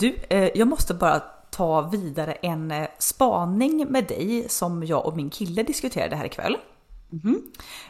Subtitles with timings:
[0.00, 5.16] Du, eh, jag måste bara ta vidare en eh, spaning med dig som jag och
[5.16, 6.56] min kille diskuterade här ikväll.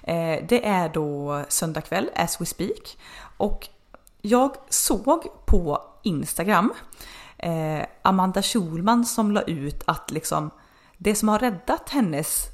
[0.02, 2.98] Eh, Det är då söndag kväll, as we speak.
[3.36, 3.68] Och
[4.22, 6.72] jag såg på Instagram
[8.02, 10.50] Amanda Schulman som la ut att liksom
[10.96, 12.46] det som har räddat hennes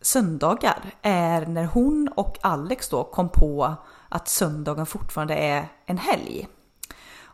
[0.00, 3.74] söndagar är när hon och Alex då kom på
[4.08, 6.48] att söndagen fortfarande är en helg.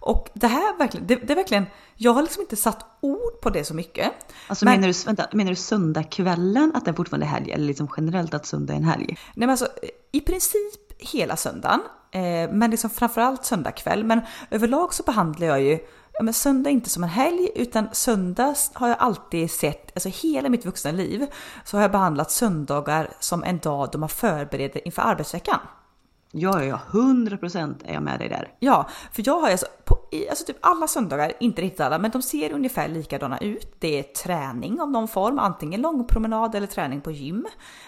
[0.00, 3.50] Och det här verkligen, det, det är verkligen, jag har liksom inte satt ord på
[3.50, 4.12] det så mycket.
[4.46, 7.88] Alltså Men- menar, du, vänta, menar du söndagskvällen att det fortfarande är helg eller liksom
[7.96, 9.06] generellt att söndag är en helg?
[9.08, 9.68] Nej men alltså
[10.12, 11.80] i princip hela söndagen,
[12.10, 14.04] eh, men liksom framförallt söndag kväll.
[14.04, 15.78] Men överlag så behandlar jag ju
[16.12, 20.48] ja, men söndag inte som en helg utan söndags har jag alltid sett, alltså hela
[20.48, 21.26] mitt vuxna liv
[21.64, 25.58] så har jag behandlat söndagar som en dag då man förbereder inför arbetsveckan.
[26.32, 28.54] Ja, ja, ja, 100% är jag med dig där.
[28.58, 29.98] Ja, för jag har alltså, på,
[30.30, 33.76] alltså typ alla söndagar, inte riktigt alla, men de ser ungefär likadana ut.
[33.78, 37.46] Det är träning av någon form, antingen långpromenad eller träning på gym.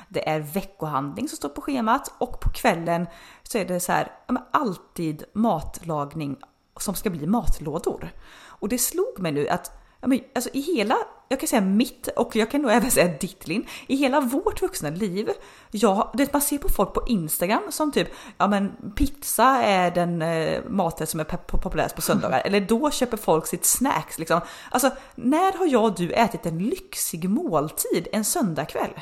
[0.09, 3.07] Det är veckohandling som står på schemat och på kvällen
[3.43, 6.37] så är det så här, ja, alltid matlagning
[6.81, 8.11] som ska bli matlådor.
[8.47, 10.97] Och det slog mig nu att Ja, men, alltså i hela,
[11.31, 14.63] jag kan säga mitt och jag kan nog även säga ditt Linn, i hela vårt
[14.63, 15.29] vuxna liv.
[15.71, 20.23] Ja, det man ser på folk på Instagram som typ, ja men pizza är den
[20.23, 22.43] eh, maten som är populärast på söndagar.
[22.45, 24.41] Eller då köper folk sitt snacks liksom.
[24.71, 29.01] Alltså, när har jag och du ätit en lyxig måltid en söndagkväll?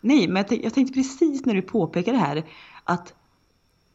[0.00, 2.46] Nej, men jag, jag tänkte precis när du påpekade det här
[2.84, 3.14] att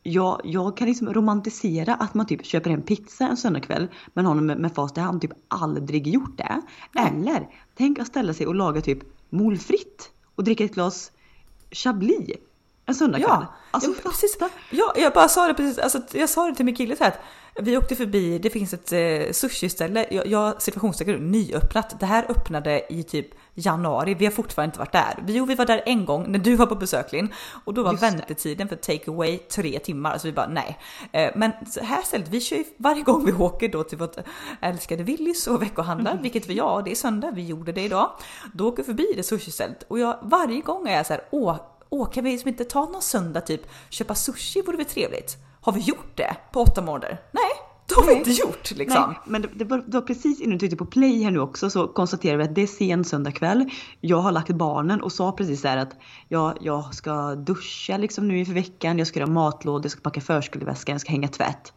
[0.04, 4.36] jag, jag kan liksom romantisera att man typ köper en pizza en söndagkväll men har
[4.36, 6.62] med, med fast i hand typ aldrig gjort det.
[7.00, 11.12] Eller tänk att ställa sig och laga typ molfritt och dricka ett glas
[11.72, 12.38] chablis
[12.86, 13.30] en söndagkväll.
[13.30, 14.38] Ja, alltså ja, precis.
[14.70, 17.12] Ja, jag bara sa det precis, alltså, jag sa det till min kille så här
[17.12, 17.20] att
[17.60, 22.00] vi åkte förbi, det finns ett eh, sushi-ställe, jag, jag situationstecken nyöppnat.
[22.00, 25.24] Det här öppnade i typ januari, vi har fortfarande inte varit där.
[25.26, 27.34] Vi, jo, vi var där en gång när du var på besök Linn
[27.66, 30.78] och då var Just väntetiden för take away tre timmar, så vi bara nej.
[31.12, 34.16] Eh, men så här stället, vi kör ju varje gång vi åker då till vårt
[34.62, 38.12] älskade Willys och veckohandlar, vilket vi ja, det är söndag, vi gjorde det idag.
[38.54, 41.56] Då åker vi förbi det sushi-stället och jag, varje gång är jag så här, åh,
[41.90, 45.38] åh kan vi liksom inte ta någon söndag typ, köpa sushi vore väl trevligt?
[45.62, 47.22] Har vi gjort det på åtta månader?
[47.32, 47.52] Nej,
[47.88, 49.04] det har vi inte gjort liksom.
[49.08, 51.40] Nej, men det, det, var, det var precis innan du tryckte på play här nu
[51.40, 53.70] också så konstaterar vi att det är sen söndag kväll.
[54.00, 55.96] Jag har lagt barnen och sa precis där att
[56.28, 60.22] jag, jag ska duscha liksom nu inför veckan, jag ska göra matlådor, jag ska packa
[60.22, 61.74] förskoleväskan, jag ska hänga tvätt.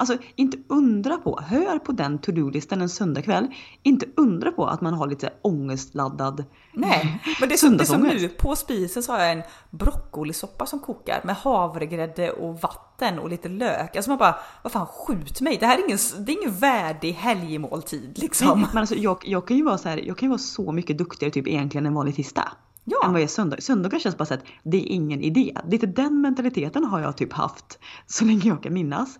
[0.00, 3.46] Alltså inte undra på, hör på den to-do-listan en söndagkväll.
[3.82, 7.86] Inte undra på att man har lite ångestladdad Nej, men det är, som, det är
[7.86, 13.18] som nu, på spisen så har jag en broccolisoppa som kokar med havregrädde och vatten
[13.18, 13.96] och lite lök.
[13.96, 17.12] Alltså man bara, vad fan skjut mig, det här är ingen, det är ingen värdig
[17.12, 18.60] helgmåltid liksom.
[18.60, 20.72] Nej, men alltså jag, jag kan ju vara så här, jag kan ju vara så
[20.72, 22.52] mycket duktigare typ egentligen än vanlig tisdag.
[22.84, 22.96] Ja.
[23.04, 23.56] Än vad jag är söndag.
[23.60, 25.56] Söndagar känns bara så att det är ingen idé.
[25.68, 29.18] Lite den mentaliteten har jag typ haft så länge jag kan minnas.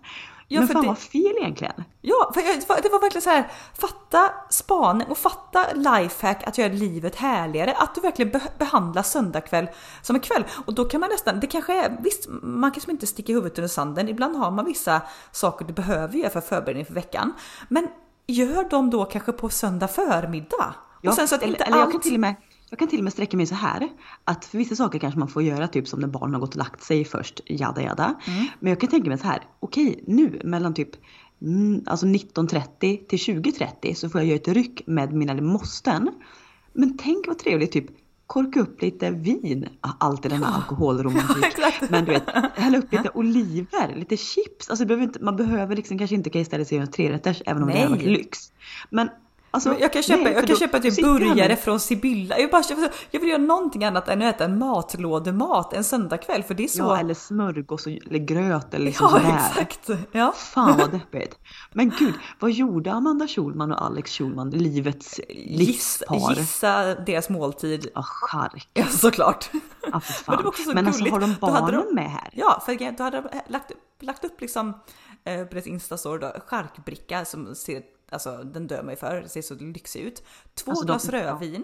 [0.51, 1.83] Ja, men fan det- vad fel egentligen.
[2.01, 6.73] Ja, för jag, det var verkligen så här, fatta spaning och fatta lifehack att göra
[6.73, 7.73] livet härligare.
[7.73, 9.67] Att du verkligen be behandlar söndagkväll
[10.01, 10.43] som en kväll.
[10.65, 13.69] Och då kan man nästan, det kanske är, visst man kanske inte sticker huvudet under
[13.69, 14.09] sanden.
[14.09, 15.01] Ibland har man vissa
[15.31, 17.33] saker du behöver göra för förberedning för veckan.
[17.67, 17.87] Men
[18.27, 20.73] gör dem då kanske på söndag förmiddag.
[21.01, 21.91] Ja, och sen så att eller, inte eller jag, allt...
[21.91, 22.35] kan till och med,
[22.69, 23.89] jag kan till och med sträcka mig så här.
[24.23, 26.57] Att för vissa saker kanske man får göra typ som när barnen har gått och
[26.57, 27.41] lagt sig först.
[27.45, 28.15] Jada jada.
[28.27, 28.45] Mm.
[28.59, 29.41] Men jag kan tänka mig så här.
[29.59, 30.89] Okej nu mellan typ
[31.41, 36.09] mm, alltså 19.30 till 20.30 så får jag göra ett ryck med mina måsten.
[36.73, 37.85] Men tänk vad trevligt typ
[38.27, 39.69] korka upp lite vin.
[39.81, 41.45] Ah, Alltid den här alkoholromantik.
[41.57, 41.71] Ja.
[41.89, 42.23] Men du vet,
[42.55, 44.69] hälla upp lite oliver, lite chips.
[44.69, 47.63] Alltså det behöver inte, man behöver liksom kanske inte kan ställa sig göra trerätters även
[47.63, 47.83] om det Nej.
[47.83, 48.51] hade varit lyx.
[48.89, 49.09] Men
[49.51, 49.69] alltså.
[49.69, 52.39] Men jag kan köpa, nej, jag kan köpa typ burgare från Sibylla.
[52.39, 52.63] Jag, bara,
[53.11, 56.67] jag vill göra någonting annat än att äta en matlådemat en söndagkväll för det är
[56.67, 56.79] så...
[56.83, 59.61] Ja, eller smörgås och- eller gröt eller liksom Ja, sådär.
[59.61, 59.89] exakt.
[60.11, 60.31] Ja.
[60.35, 61.37] Fan vad deppigt.
[61.73, 66.35] Men gud, vad gjorde Amanda Schulman och Alex Schulman, livets livspar?
[66.37, 67.87] gissa deras måltid.
[67.95, 68.69] Ja, chark.
[68.73, 69.49] Ja, såklart.
[69.53, 70.37] Ja, för Men fan.
[70.37, 72.29] det var också så Men alltså har de barnen de- med här?
[72.33, 73.71] Ja, för då hade de lagt,
[74.01, 74.73] lagt upp liksom
[75.23, 79.53] eh, på deras instastory charkbricka som ser, alltså den dör mig för, det ser så
[79.55, 80.23] lyxigt ut.
[80.55, 81.09] Två Alltså, de- glas.
[81.09, 81.21] Mm.
[81.25, 81.63] rödvin.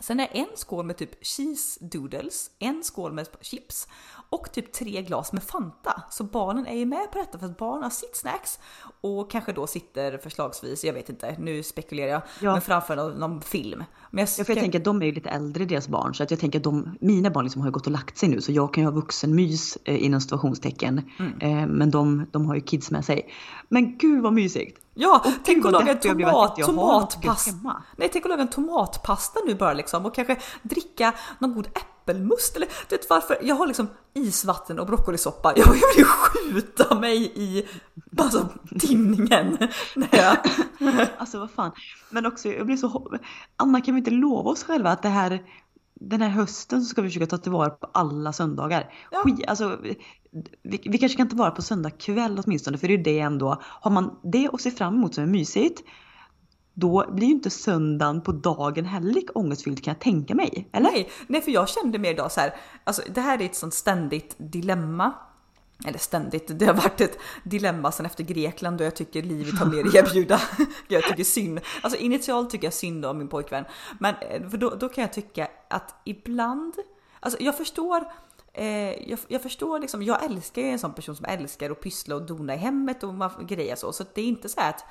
[0.00, 3.88] Sen är en skål med typ cheese doodles, en skål med chips
[4.30, 6.02] och typ tre glas med Fanta.
[6.10, 8.58] Så barnen är ju med på detta för att barnen har sitt snacks
[9.00, 12.52] och kanske då sitter förslagsvis, jag vet inte, nu spekulerar jag, Ja.
[12.52, 13.84] men framför någon, någon film.
[14.10, 16.22] Men jag, Ja, för jag tänker att de är ju lite äldre deras barn så
[16.22, 18.40] att jag tänker att de, mina barn liksom har ju gått och lagt sig nu
[18.40, 21.10] så jag kan ju ha vuxenmys eh, inom situationstecken.
[21.18, 21.40] Mm.
[21.40, 23.30] Eh, men de, de har ju kids med sig.
[23.68, 24.80] Men gud vad mysigt!
[24.94, 27.82] Ja, Och tänk att laga en tomat, tomatpasta.
[27.96, 32.56] Nej, tänk att laga en tomatpasta nu bara liksom och kanske dricka någon god äppelmust
[32.56, 33.38] eller du vet varför?
[33.42, 35.52] Jag har liksom isvatten och broccolisoppa.
[35.56, 37.68] Jag vill skjuta mig i
[38.18, 38.48] alltså,
[38.80, 39.58] tinningen.
[40.10, 40.36] jag...
[41.18, 41.72] Alltså vad fan.
[42.10, 43.18] Men också jag blir så
[43.56, 45.42] Anna kan vi inte lova oss själva att det här
[46.00, 48.92] den här hösten så ska vi försöka ta tillvara på alla söndagar.
[49.10, 49.22] Ja.
[49.22, 49.78] Skit, alltså,
[50.62, 53.20] vi, vi kanske kan ta vara på söndag kväll åtminstone för det är ju det
[53.20, 53.62] ändå.
[53.62, 55.82] Har man det att se fram emot som är mysigt
[56.74, 60.68] då blir ju inte söndagen på dagen heller lika ångestfylld kan jag tänka mig.
[60.72, 60.90] Eller?
[60.90, 62.54] Nej, nej, för jag kände mer idag så här.
[62.84, 65.12] Alltså, det här är ett sånt ständigt dilemma.
[65.86, 69.66] Eller ständigt, det har varit ett dilemma sen efter Grekland då jag tycker livet har
[69.66, 70.40] mer att erbjuda.
[70.88, 73.64] jag tycker synd, alltså initialt tycker jag synd om min pojkvän.
[73.98, 76.74] Men eh, för då, då kan jag tycka att ibland,
[77.20, 78.04] alltså jag förstår
[78.52, 82.14] Eh, jag, jag förstår liksom, jag älskar ju en sån person som älskar att pyssla
[82.14, 83.92] och dona i hemmet och man, grejer så.
[83.92, 84.84] Så det är inte så att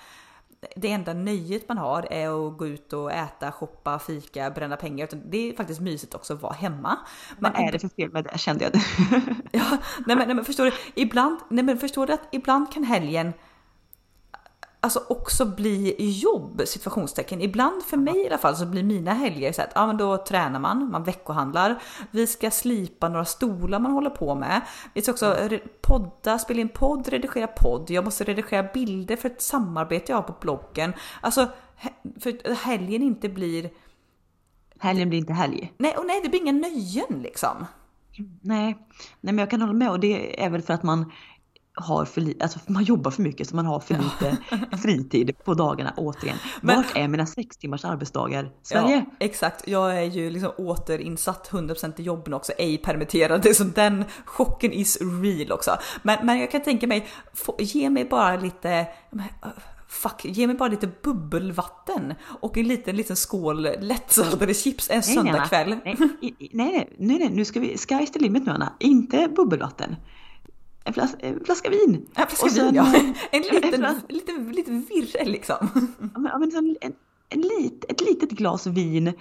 [0.76, 5.06] det enda nöjet man har är att gå ut och äta, shoppa, fika, bränna pengar.
[5.06, 6.98] Utan det är faktiskt mysigt också att vara hemma.
[7.40, 8.74] Vad är det för fel med det kände jag.
[9.52, 12.84] Ja, nej men, nej men förstår du, ibland, nej men förstår du att ibland kan
[12.84, 13.34] helgen
[14.80, 17.42] alltså också bli jobb, situationstecken.
[17.42, 20.18] Ibland för mig i alla fall så blir mina helger så att ja, men då
[20.18, 21.82] tränar man, man veckohandlar.
[22.12, 24.62] Vi ska slipa några stolar man håller på med.
[24.94, 27.90] Vi ska också re- podda, spela in podd, redigera podd.
[27.90, 30.94] Jag måste redigera bilder för ett samarbete jag har på bloggen.
[31.22, 31.48] Alltså
[32.20, 33.70] för helgen inte blir,
[34.80, 35.74] Helgen blir inte helg.
[35.78, 37.66] nej och nej det blir inga nöjen liksom.
[38.42, 38.78] Nej,
[39.22, 41.12] nej men jag kan hålla med och det är väl för att man
[41.82, 44.38] har för lite, alltså man jobbar för mycket så man har för lite
[44.84, 46.38] fritid på dagarna återigen.
[46.62, 48.52] Men- Vart är mina sex timmars arbetsdagar?
[48.64, 48.96] Sverige?
[49.10, 49.68] Ja, exakt.
[49.68, 53.42] Jag är ju liksom återinsatt 100% i jobben också, ej permitterad.
[53.42, 55.72] Det är Så den chocken is real också.
[56.04, 58.88] Men, men jag kan tänka mig, få, ge mig bara lite,
[59.88, 65.16] fuck, ge mig bara lite bubbelvatten och en liten, liten skål lättsaltade chips en Nej,
[65.16, 65.76] nej, söndagkväll.
[65.86, 68.74] Nej, i- nej, nej, nej, nej, nu ska vi, sky's the limit nu Anna.
[68.80, 69.96] Inte bubbelvatten.
[70.90, 72.06] En, flas, en flaska vin.
[72.16, 72.94] En flaska Och sen- vin, ja.
[73.32, 75.58] En liten, flas- liten, liten virre liksom.
[76.14, 76.94] Ja, men, ja, men en, en,
[77.30, 79.14] en lit, ett litet glas vin.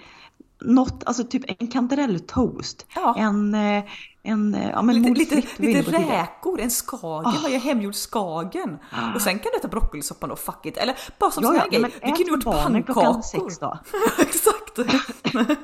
[0.61, 2.85] Något, alltså typ en kantarelltoast.
[2.95, 3.15] Ja.
[3.17, 3.83] En, eh,
[4.23, 7.35] en, eh, ja men Lite, lite, lite räkor, en skagen, Ah.
[7.43, 8.77] vad gör hemgjord skagen?
[9.15, 10.77] Och sen kan du äta broccolisoppan och fuck it.
[10.77, 11.91] Eller bara som Ja, sån ja, här nej, grej.
[12.03, 13.21] Du kunde gjort pannkakor.
[13.21, 13.79] sex då.
[14.19, 14.79] Exakt.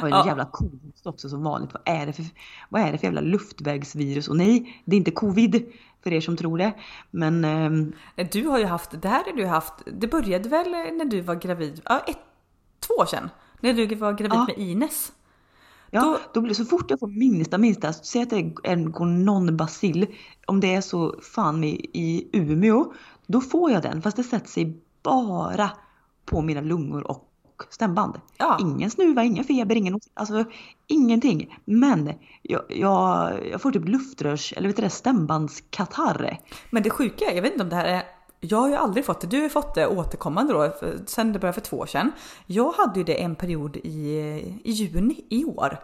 [0.00, 0.26] Och en Ja.
[0.26, 1.70] jävla covid också som vanligt.
[1.72, 2.24] Vad är, det för,
[2.68, 4.28] vad är det för jävla luftvägsvirus?
[4.28, 5.72] Och nej, det är inte covid
[6.02, 6.72] för er som tror det.
[7.10, 7.92] Men ehm,
[8.32, 11.34] Du har ju haft, det här har du haft, det började väl när du var
[11.34, 12.18] gravid, ja ett,
[12.80, 13.30] två år sedan.
[13.60, 14.44] När du var gravid Ja.
[14.48, 15.12] med Ines.
[15.90, 18.52] ja, Då- då, blir det så fort jag får minsta minsta, säg att det är
[18.62, 20.06] en gonorrbacill,
[20.46, 22.92] om det är så fan med i Umeå,
[23.26, 24.02] då får jag den.
[24.02, 25.70] Fast det sätter sig bara
[26.24, 27.29] på mina lungor och
[27.70, 28.20] stämband.
[28.36, 28.58] Ja.
[28.60, 30.44] Ingen snuva, ingen feber, ingen, alltså
[30.86, 31.58] ingenting.
[31.64, 32.12] Men
[32.42, 36.38] jag, jag, jag får typ luftrörs, eller vet du det, stämbandskatarr.
[36.70, 38.02] Men det sjuka är, jag vet inte om det här är
[38.40, 40.72] jag har ju aldrig fått det, du har fått det återkommande då,
[41.06, 42.12] sen det började för två år sedan.
[42.46, 43.90] Jag hade ju det en period i,
[44.64, 45.78] i juni i år.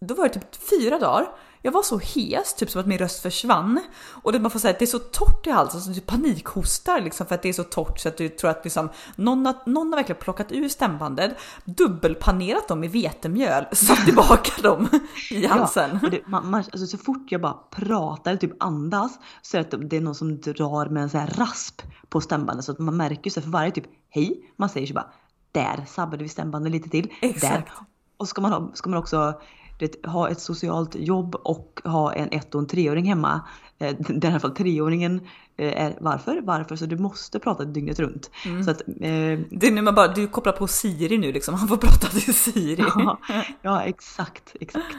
[0.00, 1.28] Då var det typ fyra dagar.
[1.62, 3.80] Jag var så hes, typ som att min röst försvann.
[4.22, 7.00] Och det, man får säga att det är så torrt i halsen så du panikhostar
[7.00, 9.54] liksom för att det är så torrt så att du tror att liksom, någon, har,
[9.66, 14.88] någon har verkligen plockat ur stämbandet, dubbelpanerat dem i vetemjöl, satt tillbaka dem
[15.30, 15.98] i halsen.
[16.02, 19.62] Ja, det, man, man, alltså så fort jag bara pratar eller typ andas så är
[19.62, 22.72] det att det är någon som drar med en så här rasp på stämbandet så
[22.72, 25.10] att man märker så för varje typ hej, man säger så bara
[25.52, 27.12] där sabbade vi stämbandet lite till.
[27.20, 27.52] Exakt.
[27.52, 27.72] Där.
[28.16, 29.40] Och ska man, ha, ska man också
[29.78, 33.40] du vet, ha ett socialt jobb och ha en ett och en treåring hemma.
[33.78, 35.20] Eh, i alla fall treåringen
[35.56, 36.40] eh, är varför?
[36.42, 36.76] Varför?
[36.76, 38.30] Så du måste prata dygnet runt.
[38.44, 38.64] Mm.
[38.64, 41.68] Så att, eh, Det är nu man bara, du kopplar på Siri nu liksom, han
[41.68, 42.84] får prata till Siri.
[42.96, 43.18] ja,
[43.62, 44.96] ja exakt, exakt.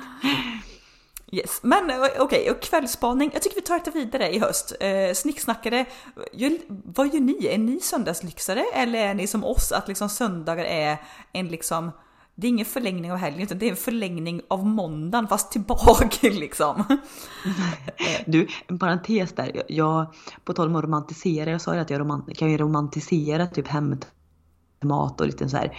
[1.32, 1.60] Yes.
[1.64, 3.30] Men eh, okej, och kvällsspaning.
[3.34, 4.74] Jag tycker vi tar det vidare i höst.
[4.80, 5.86] Eh, snicksnackare,
[6.34, 7.48] gör- vad gör ni?
[7.48, 10.98] Är ni söndagslyxare eller är ni som oss att liksom söndagar är
[11.34, 11.92] en liksom
[12.40, 16.18] det är ingen förlängning av helgen utan det är en förlängning av måndagen fast tillbaka
[16.22, 16.84] liksom.
[18.26, 19.64] Du, en parentes där.
[19.68, 20.14] Jag,
[20.44, 25.22] på tal om att romantisera, jag sa ju att jag kan ju romantisera typ hämtmat
[25.22, 25.78] och lite så här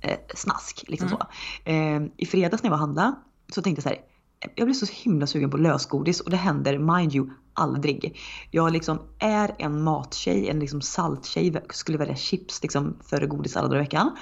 [0.00, 0.84] eh, snask.
[0.88, 1.18] Liksom så.
[1.64, 3.14] Eh, I fredags när jag var och handlade
[3.52, 3.98] så tänkte jag så här.
[4.54, 8.18] Jag blir så himla sugen på lösgodis och det händer, mind you, aldrig.
[8.50, 13.68] Jag liksom är en mattjej, en liksom salttjej, skulle välja chips liksom före godis alla
[13.68, 14.16] dagar i veckan.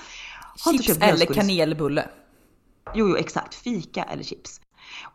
[0.57, 2.09] Chips eller kanelbulle.
[2.95, 3.55] Jo, jo, exakt.
[3.55, 4.61] Fika eller chips.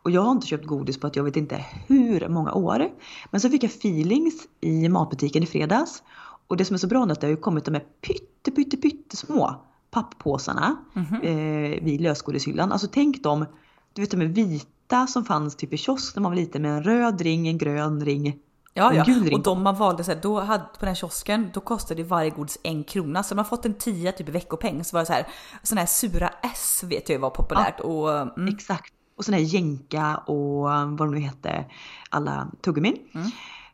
[0.02, 2.88] Och jag har inte köpt godis på att jag vet inte hur många år.
[3.30, 6.02] Men så fick jag feelings i matbutiken i fredags.
[6.46, 7.84] Och det som är så bra nu är att det har ju kommit de här
[8.00, 9.54] pytte, pytte, pytte små
[9.90, 11.14] papppåsarna Mhm.
[11.22, 12.72] eh, vid lösgodishyllan.
[12.72, 13.46] Alltså tänk dem,
[13.92, 16.70] du vet de är vita som fanns typ i kiosk när man var liten med
[16.70, 18.36] en röd ring, en grön ring.
[18.74, 19.04] Ja, Och ja.
[19.32, 22.58] Och de man valde så här, då hade, på den kiosken, då kostade varje godis
[22.62, 23.22] en krona.
[23.22, 25.26] Så man fått en tia typ i veckopeng så var det så här,
[25.62, 27.80] såna här sura S vet jag var populärt.
[27.80, 28.92] Och, mm, Exakt.
[29.16, 31.64] Och sån här jänka och eh, vad de nu hette,
[32.10, 32.96] alla tuggummin.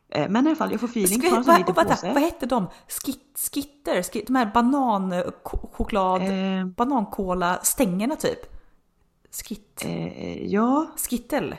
[0.09, 1.93] Eh, Men i alla fall, jag får feeling Ska, på en sån vad, liten vänta,
[1.95, 2.13] påse.
[2.13, 2.67] vad hette de?
[2.87, 4.03] Skit, skitter?
[4.03, 8.39] Skit, de här bananchoklad, Eh, banankola stängerna typ?
[9.43, 11.55] Skit, eh, ja, skittel?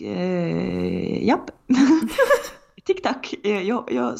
[0.00, 1.50] Eh, japp.
[2.84, 3.34] Tic-tac.
[3.44, 4.18] Eh, jag, jag,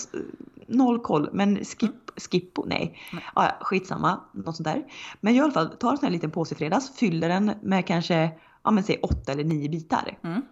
[0.71, 2.99] noll koll, men skip, skippo, nej.
[3.35, 4.85] Ah, ja, skitsamma, något sånt där.
[5.21, 7.53] Men jag i alla fall tar en sån här liten påse i fredags, fyller den
[7.63, 8.31] med kanske,
[8.63, 10.19] ja men säg åtta eller nio bitar.
[10.25, 10.43] Mm.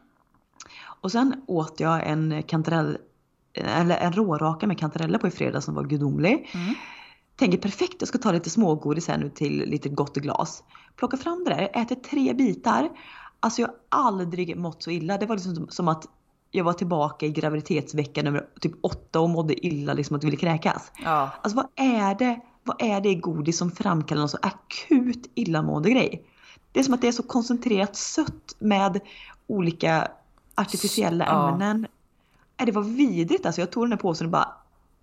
[1.00, 2.98] Och sen åt jag en kantarell,
[3.54, 6.50] eller en råraka med kantareller på i fredags som var gudomlig.
[6.54, 6.74] Mm.
[7.36, 10.64] Tänker perfekt, jag ska ta lite smågodis här nu till lite gott glas.
[10.96, 12.88] Plocka fram det där, äter tre bitar.
[13.40, 13.76] Alltså jag har
[14.09, 15.18] aldrig mått så illa.
[15.18, 16.07] Det var liksom som- att
[16.50, 20.40] jag var tillbaka i graviditetsvecka nummer typ åtta och mådde illa liksom att jag ville
[20.40, 20.92] kräkas.
[21.04, 21.30] Ja.
[21.42, 25.90] Alltså vad är det, vad är det i godis som framkallar någon så akut illamående
[25.90, 26.25] grej?
[26.73, 29.00] Det är som att det är så koncentrerat sött med
[29.47, 30.09] olika
[30.54, 31.49] artificiella Ja.
[31.52, 31.87] ämnen.
[32.61, 33.61] Äh, det var vidrigt alltså.
[33.61, 34.49] Jag tog den här påsen och bara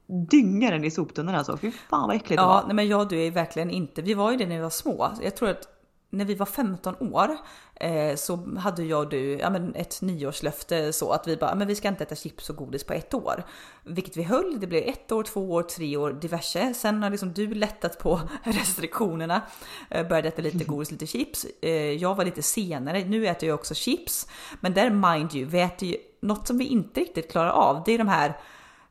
[0.08, 1.58] dyngade den i soptunnan alltså.
[1.58, 2.64] Fy fan vad äckligt det Ja, var.
[2.66, 4.70] nej men jag och du är verkligen inte, vi var ju det när vi var
[4.70, 5.12] små.
[5.22, 5.68] Jag tror att
[6.16, 7.38] när vi var 15 år
[7.76, 11.68] eh, så hade jag och du ja, men ett nyårslöfte så att vi bara, men
[11.68, 13.44] vi ska inte äta chips och godis på ett år.
[13.84, 16.74] Vilket vi höll, det blev ett år, två år, tre år, diverse.
[16.74, 19.42] Sen har liksom du lättat på restriktionerna,
[19.90, 21.46] eh, började äta lite godis, lite chips.
[21.62, 24.28] Eh, jag var lite senare, nu äter jag också chips.
[24.60, 27.92] Men där mind you, vi äter ju något som vi inte riktigt klarar av, det
[27.92, 28.34] är de här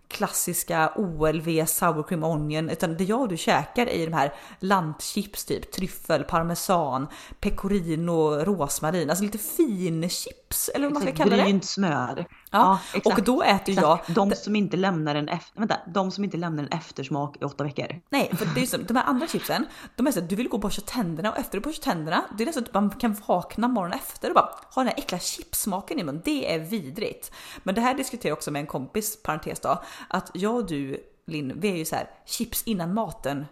[0.08, 5.44] klassiska OLV sour cream onion utan det jag och du käkar är de här lantchips
[5.44, 7.06] typ tryffel, parmesan,
[7.40, 11.42] pecorino, rosmarin, alltså lite fin chips eller vad man ska Exakt, kalla det.
[11.42, 12.26] Brynt smör.
[12.50, 13.18] Ja, exakt.
[13.18, 14.14] och då äter jag Exakt.
[14.14, 17.64] De som inte lämnar en efter, vänta, de som inte lämnar en eftersmak i åtta
[17.64, 18.00] veckor.
[18.10, 20.48] Nej, för det är så, de här andra chipsen, de är så att du vill
[20.48, 23.16] gå och borsta tänderna och efter du borstar tänderna, det är nästan att man kan
[23.26, 26.22] vakna morgonen efter och bara ha den här äckla chipsmaken i munnen.
[26.24, 27.32] Det är vidrigt.
[27.62, 31.10] Men det här diskuterar jag också med en kompis, parentes då, att jag och du
[31.26, 33.46] Linn, vi är ju så här chips innan maten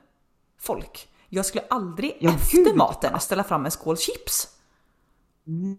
[0.61, 1.09] folk.
[1.29, 4.49] Jag skulle aldrig Ja, efter gud, maten ställa fram en skål chips.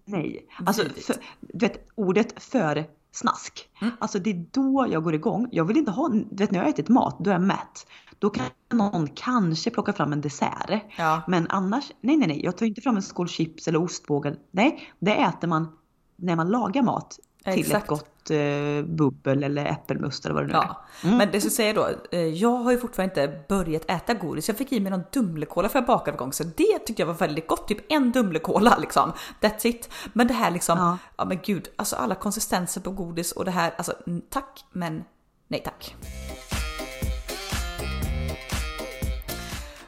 [0.06, 0.48] Nej.
[0.66, 3.70] Alltså, för, du vet ordet för snask.
[3.82, 3.94] Mm.
[4.00, 5.50] Alltså det är då jag går igång.
[5.52, 7.88] Jag vill inte ha, du vet när jag har ätit mat, då är jag mätt.
[8.20, 10.84] Då kan någon kanske plocka fram en dessert.
[10.98, 11.22] Ja.
[11.28, 14.38] Men annars, nej nej nej, jag tar inte fram en skål chips eller ostbågar.
[14.52, 15.78] Nej, det äter man
[16.16, 17.20] när man lagar mat.
[17.44, 17.84] Till Exakt.
[17.84, 21.06] ett gott eh, bubbel eller äppelmust eller vad det nu Ja, är.
[21.08, 21.18] Mm.
[21.18, 24.48] men det ska säga då, eh, jag har ju fortfarande inte börjat äta godis.
[24.48, 27.08] Jag fick i mig någon Dumlekola för jag bakade en gång, så det tyckte jag
[27.08, 27.68] var väldigt gott.
[27.68, 29.12] Typ en Dumlekola liksom.
[29.42, 29.90] That's it.
[30.14, 30.98] Men det här liksom, ja.
[31.18, 31.26] Ja.
[31.26, 33.94] men gud, alltså alla konsistenser på godis och det här, alltså
[34.30, 35.04] tack, men
[35.48, 35.96] nej tack.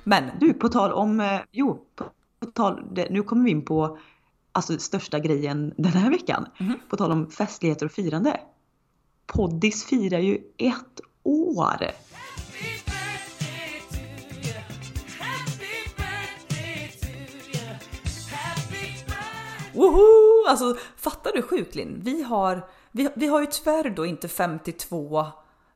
[0.04, 2.06] Men Du, på tal om, eh, jo, på,
[2.54, 3.98] tal, nu kommer vi in på
[4.56, 6.46] alltså största grejen den här veckan.
[6.60, 6.80] Mhm.
[6.90, 8.40] På tal om festligheter och firande.
[9.26, 11.92] Poddis firar ju ett år.
[19.74, 20.48] Woho!
[20.50, 22.00] Alltså fattar du sjuklin?
[22.04, 25.26] Vi har, vi, vi har ju tyvärr då inte 52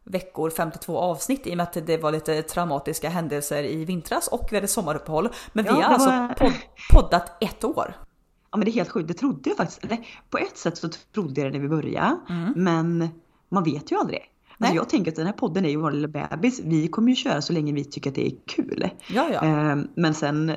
[0.03, 4.47] veckor, 52 avsnitt i och med att det var lite traumatiska händelser i vintras och
[4.51, 5.29] vi hade sommaruppehåll.
[5.53, 6.53] Men vi Ja, har det alltså var- podd,
[6.93, 7.93] poddat ett år.
[8.51, 9.83] Ja men det är helt sjukt, det trodde jag faktiskt.
[9.83, 9.97] Eller,
[10.29, 12.17] på ett sätt så trodde jag det när vi började.
[12.29, 12.53] Mm.
[12.55, 13.09] Men
[13.49, 14.19] man vet ju aldrig.
[14.57, 14.67] Nej.
[14.67, 16.61] Alltså jag tänker att den här podden är ju vår lilla bebis.
[16.63, 18.89] Vi kommer ju köra så länge vi tycker att det är kul.
[19.07, 19.45] Ja, ja.
[19.45, 20.51] Eh, Men sen,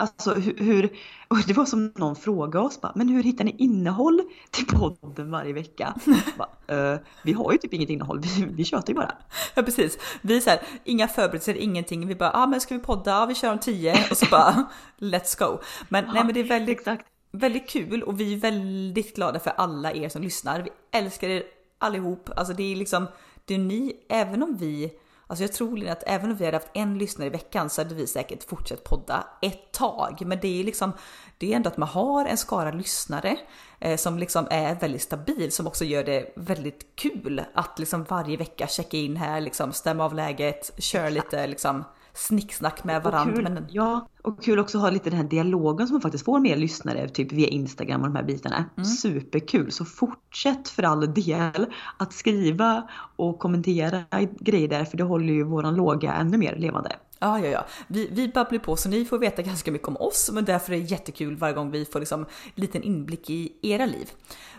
[0.00, 0.84] alltså hur,
[1.28, 5.30] och det var som någon frågade oss bara, men hur hittar ni innehåll till podden
[5.30, 5.94] varje vecka?
[6.38, 6.48] Bara,
[6.92, 9.12] "Eh, vi har ju typ inget innehåll, vi, vi tjötar ju bara.
[9.54, 9.98] Ja precis.
[10.22, 12.06] Vi är så här, inga förberedelser, ingenting.
[12.06, 13.10] Vi bara, ja ah, men ska vi podda?
[13.10, 15.58] Ja vi kör om 10 och så bara let's go.
[15.88, 17.06] Men nej men det är väldigt, Exakt.
[17.32, 20.60] väldigt kul och vi är väldigt glada för alla er som lyssnar.
[20.62, 21.42] Vi älskar er
[21.78, 22.30] allihop.
[22.36, 23.06] Alltså det är liksom,
[23.44, 24.90] det är ni, även om vi
[25.30, 27.94] Alltså jag tror att även om vi hade haft en lyssnare i veckan så hade
[27.94, 30.22] vi säkert fortsatt podda ett tag.
[30.26, 30.92] Men det är liksom,
[31.38, 33.36] det är ändå att man har en skara lyssnare
[33.80, 38.36] eh, som liksom är väldigt stabil som också gör det väldigt kul att liksom varje
[38.36, 43.50] vecka checka in här, liksom stämma av läget, köra lite liksom snicksnack med varandra.
[43.50, 46.40] Men, Ja, och kul också att ha lite den här dialogen som man faktiskt får
[46.40, 48.64] med lyssnare typ via Instagram och de här bitarna.
[48.76, 48.84] Mm.
[48.84, 49.72] Superkul!
[49.72, 54.04] Så fortsätt för all del att skriva och kommentera
[54.40, 56.96] grejer där för det håller ju våran låga ännu mer levande.
[57.18, 57.66] Ja, ja, ja.
[57.86, 60.76] Vi, vi babblar på så ni får veta ganska mycket om oss, men därför är
[60.76, 64.10] det jättekul varje gång vi får liksom liten inblick i era liv.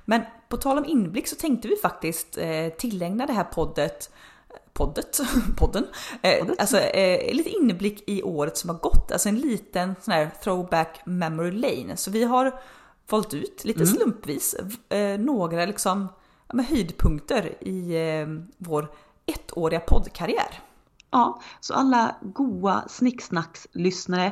[0.05, 4.09] Men på tal om inblick så tänkte vi faktiskt eh, tillägna det här poddet
[4.73, 5.19] poddet,
[5.57, 5.87] podden,
[6.21, 6.59] eh, Poddet.
[6.59, 11.01] alltså eh, lite inblick i året som har gått, alltså en liten sån här throwback
[11.05, 11.97] memory lane.
[11.97, 12.59] Så vi har
[13.09, 14.55] valt ut lite slumpvis
[14.89, 16.07] eh, några liksom
[16.53, 18.91] men höjdpunkter i eh, vår
[19.25, 20.59] ettåriga poddkarriär.
[21.11, 24.31] Ja, så alla goa snicksnackslyssnare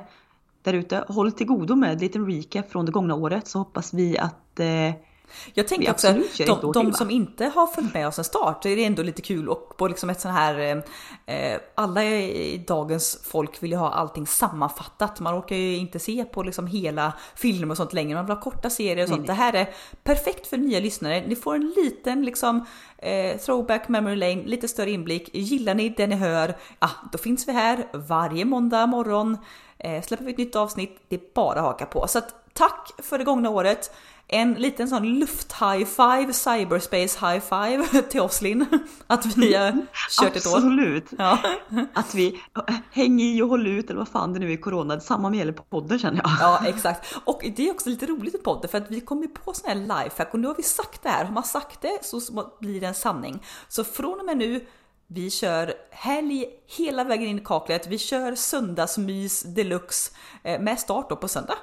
[0.62, 3.94] där ute, håll till godo med en liten recap från det gångna året så hoppas
[3.94, 4.94] vi att eh,
[5.54, 8.70] Jag tänker också att de, de som inte har följt med oss en start, så
[8.70, 12.64] är det ändå lite kul och på liksom ett sån här, eh, eh, alla i
[12.68, 15.20] dagens folk vill ju ha allting sammanfattat.
[15.20, 18.42] Man orkar ju inte se på liksom hela filmer och sånt längre, man vill ha
[18.42, 19.20] korta serier och sånt.
[19.20, 19.28] nej.
[19.28, 19.70] Det här är
[20.04, 21.24] perfekt för nya lyssnare.
[21.28, 22.66] Ni får en liten liksom
[22.98, 25.30] eh, throwback memory lane, lite större inblick.
[25.34, 29.38] Gillar ni det ni hör, ah, då finns vi här varje måndag morgon.
[29.78, 32.08] Eh, släpper vi ett nytt avsnitt, det är bara att haka på.
[32.08, 33.96] Så att, tack för det gångna året.
[34.28, 38.66] En liten sån luft-high five, cyberspace high five till oss Linn.
[39.08, 40.58] Att vi har kört ett år.
[40.58, 41.40] absolut Ja.
[41.94, 44.58] att vi äh, häng i och håll ut eller vad fan det nu är i
[44.58, 45.00] corona.
[45.00, 46.32] Samma gäller på podden känner jag.
[46.40, 47.16] ja, exakt.
[47.26, 49.76] Och det är också lite roligt i podden för att vi kommer på sån här
[49.76, 51.26] lifehack och nu har vi sagt det här.
[51.26, 52.22] Har man sagt det så
[52.60, 53.44] blir det en sanning.
[53.68, 54.66] Så från och med nu
[55.08, 57.88] vi kör helg hela vägen in i kaklet.
[57.88, 60.12] Vi kör söndagsmys deluxe
[60.44, 61.58] eh, med start då på söndag.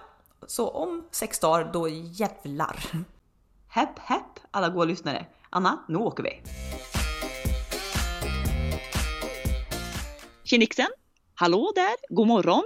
[0.47, 2.77] Så om sex dagar, då jävlar.
[3.69, 5.27] Hepp hepp alla goa lyssnare.
[5.51, 6.43] Anna, nu åker vi!
[10.45, 10.87] Tjenixen!
[11.35, 12.15] Hallå där!
[12.15, 12.63] God morgon!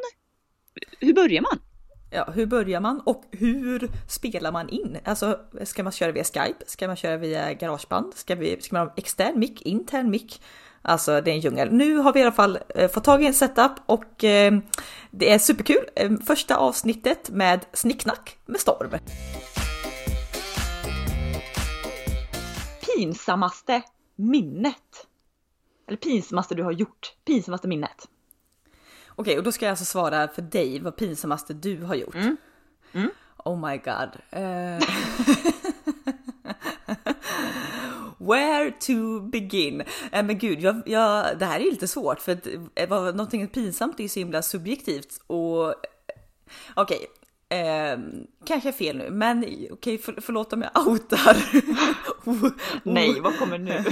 [1.00, 1.58] Hur börjar man?
[2.10, 4.98] Ja, hur börjar man och hur spelar man in?
[5.04, 6.64] Alltså, ska man köra via Skype?
[6.66, 8.14] Ska man köra via Garageband?
[8.14, 10.42] Ska, vi, ska man ha extern mick, intern mick?
[10.82, 11.72] Alltså, det är en djungel.
[11.72, 14.58] Nu har vi i alla fall eh, fått tag i en setup och eh,
[15.10, 15.84] det är superkul.
[15.96, 18.90] Eh, första avsnittet med snicknack med storm.
[22.96, 23.82] Pinsammaste
[24.16, 25.06] minnet?
[25.88, 27.12] Eller pinsammaste du har gjort?
[27.24, 28.08] Pinsammaste minnet?
[29.08, 32.16] Okej, och då ska jag alltså svara för dig vad pinsammaste du har gjort.
[33.44, 34.10] Oh my god.
[34.30, 34.78] Eh,
[38.20, 39.80] Where to begin?
[40.12, 43.48] Eh, men gud, jag, jag, det här är lite svårt för att eh, vad, någonting
[43.48, 45.74] pinsamt är ju så himla subjektivt och
[46.74, 47.06] okej.
[47.48, 47.98] Eh,
[48.46, 51.36] kanske fel nu, men okej, för, förlåt om jag outar.
[52.24, 52.50] Oh,
[52.82, 53.84] Nej, vad kommer nu?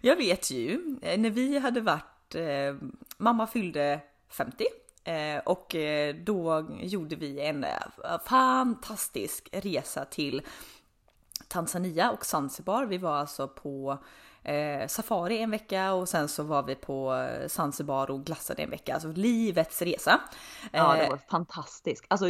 [0.00, 4.64] Jag vet ju, eh, när vi hade varit, eh, mamma fyllde 50
[5.04, 7.70] eh, och eh, då gjorde vi en eh,
[8.26, 10.42] fantastisk resa till
[11.50, 12.86] Tanzania och Zanzibar.
[12.86, 13.98] Vi var alltså på
[14.42, 18.70] eh, safari en vecka och sen så var vi på eh, Zanzibar och glassade en
[18.70, 18.94] vecka.
[18.94, 20.20] Alltså livets resa.
[20.72, 22.04] Ja, det Eh, var fantastiskt.
[22.08, 22.26] Alltså,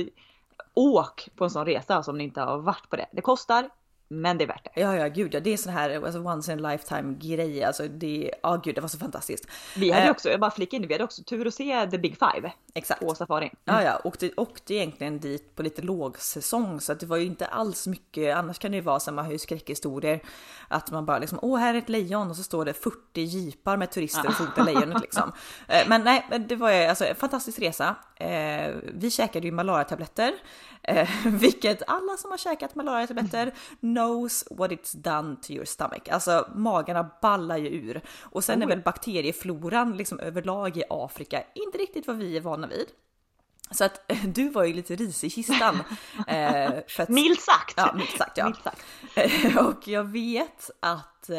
[0.75, 3.07] åk på en sån resa alltså, om ni inte har varit på det.
[3.13, 3.71] Det kostar,
[4.13, 4.81] men det är värt det.
[4.81, 7.65] Ja, ja, gud, ja, det är sån här alltså, once in a lifetime grej.
[7.65, 9.47] Alltså, det, ja, gud, det var så fantastiskt.
[9.77, 11.99] Vi hade Eh, också, jag bara flika in, vi hade också tur att se The
[11.99, 13.01] Big Five Exakt.
[13.01, 13.53] på safari.
[13.65, 17.47] Ja, ja, åkte, åkte egentligen dit på lite lågsäsong så att det var ju inte
[17.47, 18.37] alls mycket.
[18.37, 20.21] Annars kan det ju vara har ju skräckhistorier
[20.69, 23.77] att man bara liksom åh, här är ett lejon och så står det 40 jeepar
[23.77, 25.33] med turister och fotar lejonet liksom.
[25.69, 27.97] Eh, Men nej, det var ju alltså en fantastisk resa.
[28.21, 30.33] Eh, Vi käkade ju malariatabletter,
[30.83, 36.03] eh, vilket alla som har käkat malariatabletter knows what it's done to your stomach.
[36.11, 41.79] Alltså magarna ballar ju ur och sen är väl bakteriefloran liksom överlag i Afrika inte
[41.79, 42.87] riktigt vad vi är vana vid.
[43.71, 45.79] Så att du var ju lite risig i kistan.
[46.27, 47.75] Eh, att, Milt sagt!
[47.77, 48.45] Ja, milt sagt ja.
[48.47, 48.83] Milt sagt.
[49.15, 51.37] Eh, Och jag vet att eh,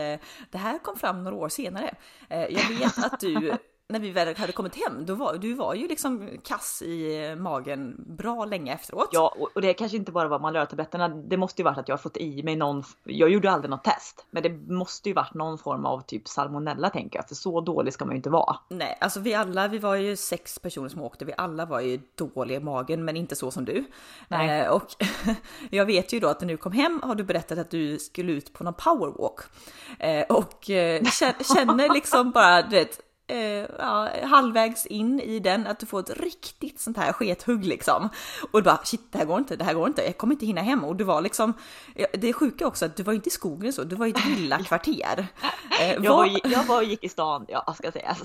[0.51, 1.95] det här kom fram några år senare.
[2.29, 3.53] Eh, Jag vet att du,
[3.91, 7.95] när vi väl hade kommit hem, då var, du var ju liksom kass i magen
[8.07, 9.09] bra länge efteråt.
[9.11, 11.09] Ja, och- det kanske inte bara var malariatabletterna.
[11.09, 12.83] Det måste ju varit att jag har fått i mig någon.
[13.03, 16.89] Jag gjorde aldrig något test, men det måste ju varit någon form av typ salmonella
[16.89, 18.55] tänker jag, för så dålig ska man ju inte vara.
[18.69, 21.99] Nej, alltså vi alla, vi var ju sex personer som åkte, vi alla var ju
[22.15, 23.85] dåliga i magen, men inte så som du.
[24.27, 24.61] Nej.
[24.61, 24.83] Eh, och
[25.69, 28.31] jag vet ju då att när du kom hem har du berättat att du skulle
[28.31, 29.39] ut på någon powerwalk.
[29.99, 32.99] Eh, och eh, kä- känner liksom bara, du vet,
[33.31, 38.09] eh, ja, halvvägs in i den att du får ett riktigt sånt här skethugg liksom.
[38.51, 40.45] Och du bara shit, det här går inte, det här går inte, jag kommer inte
[40.45, 40.83] hinna hem.
[40.85, 41.53] Och du var liksom,
[42.13, 44.25] det är sjuka också att du var inte i skogen så, du var i ett
[44.25, 45.27] villakvarter.
[45.81, 48.21] Eh, Jag var, jag var och gick i stan, ja ska sägas.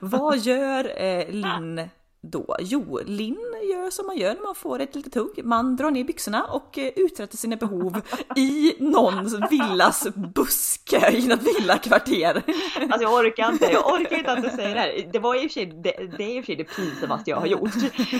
[0.00, 1.88] Vad gör eh, Linn
[2.22, 2.56] då?
[2.60, 3.36] Jo, Linn
[3.72, 5.44] gör som man gör när man får ett litet hugg.
[5.44, 8.00] Man drar ner byxorna och eh, uträttar sina behov
[8.36, 12.42] i någons villas buske i något villakvarter.
[12.80, 15.08] Alltså jag orkar inte, jag orkar inte att du säger det här.
[15.12, 17.30] Det var i och för sig det, det är i och för sig det pinsammaste
[17.30, 17.70] jag har gjort.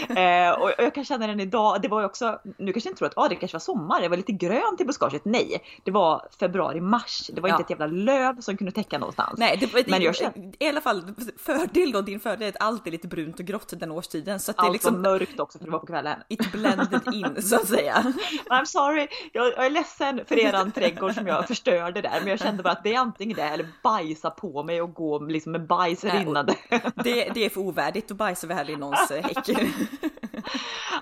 [0.09, 3.09] Eh, och jag kan känna den idag, det var ju också, nu kanske inte tror
[3.09, 5.25] att ah, det kanske var sommar, det var lite grönt i buskaget.
[5.25, 7.31] Nej, det var februari-mars.
[7.35, 7.55] Det var Ja.
[7.55, 9.35] inte ett jävla löv som kunde täcka någonstans.
[9.39, 12.87] Nej, det, Men jag känner- i alla fall fördel då, din fördel är att allt
[12.87, 14.41] är lite brunt och grått den årstiden.
[14.41, 16.19] Så att det är Allt liksom var mörkt också för det var på kvällen.
[16.29, 17.95] it blended in så att säga.
[18.51, 22.19] I'm sorry, jag, jag är ledsen för eran trädgård som jag förstörde där.
[22.21, 25.19] Men jag kände bara att det är antingen det eller bajsa på mig och gå
[25.19, 26.55] liksom med bajs Nej, och- rinnande.
[26.95, 29.49] Det, det är för ovärdigt att bajsa här i någons eh, häck.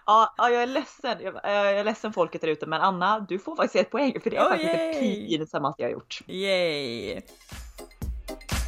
[0.06, 1.18] Ja, ja, jag är ledsen.
[1.22, 2.66] Jag, jag är ledsen folket där ute.
[2.66, 5.20] Men Anna, du får faktiskt ett poäng för det är Oh, faktiskt yay!
[5.28, 6.20] det pinsammaste jag har gjort.
[6.26, 7.20] Yay!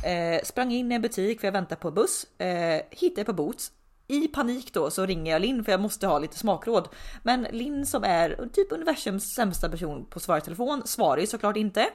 [0.04, 2.26] Eh, sprang in i en butik för jag väntar på buss.
[2.40, 3.72] Eh, hittade på Boots.
[4.10, 6.88] I panik då så ringer jag Linn för jag måste ha lite smakråd.
[7.22, 11.26] Men Linn som är typ universums sämsta person på att svara i telefon svarar ju
[11.26, 11.86] såklart inte.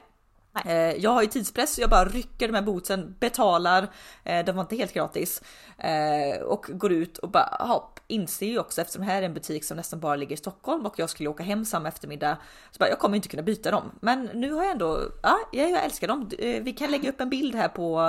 [0.65, 3.88] Eh, jag har ju tidspress så jag bara rycker här bootsen, betalar,
[4.23, 5.41] eh, de var inte helt gratis.
[5.78, 9.34] Eh, och går ut och bara hopp, inser ju också eftersom det här är en
[9.34, 12.38] butik som nästan bara ligger i Stockholm och jag skulle åka hem samma eftermiddag.
[12.71, 13.91] Så bara, jag kommer inte kunna byta dem.
[13.99, 16.30] Men nu har jag ändå, ja jag, älskar dem.
[16.38, 18.01] Vi kan lägga upp en bild här på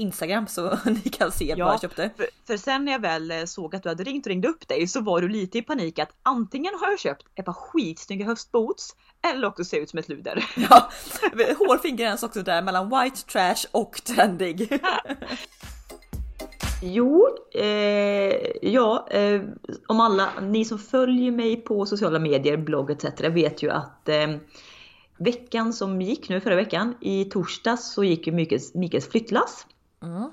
[0.00, 2.10] Instagram så ni kan se vad jag köpte.
[2.16, 4.68] För, för sen när jag väl eh, såg att du hade ringt och ringde upp
[4.68, 8.26] dig så var du lite i panik att antingen har jag köpt ett par skitsnygga
[8.26, 10.44] höstboots eller också ser ut som ett luder.
[10.70, 10.90] Ja,
[11.58, 14.80] hårfin gräns också där mellan white trash och trendig.
[16.82, 19.42] Jo, eh, ja, eh,
[19.86, 23.04] om alla ni som följer mig på sociala medier, blogg etc.
[23.20, 24.28] vet ju att eh,
[25.18, 28.32] veckan som gick nu förra veckan, i torsdags så gick ju
[28.74, 29.66] Mikaels flyttlass.
[30.02, 30.30] Mm.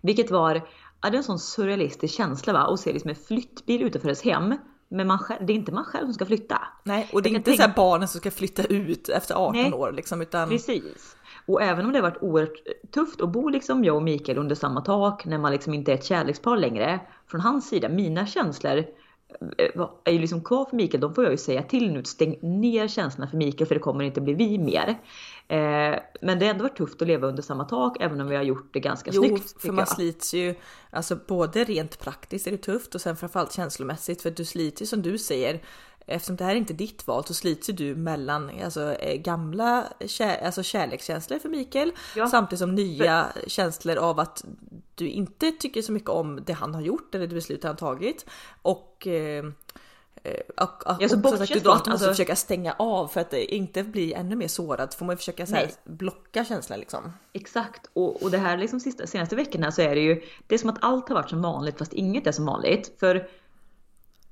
[0.00, 0.54] Vilket var,
[1.02, 4.22] ja, det är en sån surrealistisk känsla va, att se liksom en flyttbil utanför ens
[4.22, 4.54] hem.
[4.88, 6.60] Men man själv, det är inte man själv som ska flytta.
[6.84, 9.72] Nej, och det är inte tänka- så barnen som ska flytta ut efter 18 Nej.
[9.72, 11.16] år liksom, utan Precis.
[11.46, 12.56] Och även om det har varit oerhört
[12.94, 15.94] tufft att bo liksom jag och Mikael under samma tak när man liksom inte är
[15.94, 17.00] ett kärlekspar längre.
[17.26, 18.76] Från hans sida, mina känslor
[19.58, 21.00] eh, är ju liksom kvar för Mikael.
[21.00, 22.04] De får jag ju säga till nu.
[22.04, 24.98] Stäng ner känslorna för Mikael för det kommer inte bli vi mer.
[25.48, 28.36] Eh, men det har ändå varit tufft att leva under samma tak även om vi
[28.36, 29.52] har gjort det ganska Jo, snyggt.
[29.52, 29.88] för tycker man jag.
[29.96, 30.54] slits ju,
[30.90, 34.86] alltså både rent praktiskt är det tufft och sen framförallt känslomässigt för du sliter ju
[34.86, 35.62] som du säger.
[36.06, 39.84] Eftersom det här är inte ditt val så slits ju du mellan alltså, eh, gamla
[40.06, 42.26] kär, alltså kärlekskänslor för Mikael Ja.
[42.26, 44.44] samtidigt som nya känslor av att
[44.94, 48.26] du inte tycker så mycket om det han har gjort eller det beslut han tagit.
[48.62, 49.44] Och eh,
[50.56, 53.32] och, och, Ja, så och du då att måste alltså- försöka stänga av för att
[53.32, 57.12] inte bli ännu mer sårad får man ju försöka så här, blocka känslan liksom.
[57.32, 60.58] Exakt, och, och det här liksom sista, senaste veckorna så är det ju, det är
[60.58, 62.96] som att allt har varit som vanligt fast inget är som vanligt.
[63.00, 63.28] För